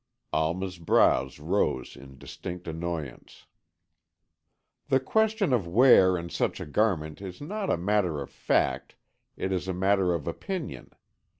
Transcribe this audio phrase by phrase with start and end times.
[0.33, 3.45] Alma's brows rose in distinct annoyance.
[4.87, 8.95] "The question of wear in such a garment is not a matter of fact,
[9.37, 10.89] it is a matter of opinion.